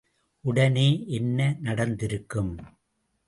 உடனே 0.45 1.03
என்ன 1.07 1.57
நடந்திருக்கும்? 1.59 2.51